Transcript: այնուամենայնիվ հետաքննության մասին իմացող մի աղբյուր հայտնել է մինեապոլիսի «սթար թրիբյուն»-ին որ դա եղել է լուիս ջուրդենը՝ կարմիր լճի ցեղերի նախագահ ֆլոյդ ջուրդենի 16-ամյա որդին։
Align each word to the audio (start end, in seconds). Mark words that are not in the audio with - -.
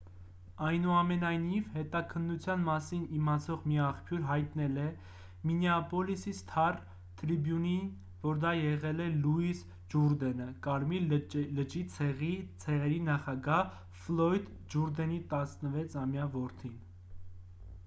այնուամենայնիվ 0.67 1.65
հետաքննության 1.73 2.61
մասին 2.69 3.01
իմացող 3.17 3.65
մի 3.71 3.75
աղբյուր 3.87 4.21
հայտնել 4.29 4.79
է 4.83 4.85
մինեապոլիսի 5.49 6.31
«սթար 6.37 6.79
թրիբյուն»-ին 7.21 7.91
որ 8.25 8.39
դա 8.45 8.53
եղել 8.61 9.03
է 9.05 9.07
լուիս 9.27 9.61
ջուրդենը՝ 9.95 10.47
կարմիր 10.69 11.05
լճի 11.57 11.81
ցեղերի 11.99 12.97
նախագահ 13.11 13.77
ֆլոյդ 14.01 14.49
ջուրդենի 14.75 15.21
16-ամյա 15.35 16.27
որդին։ 16.41 16.75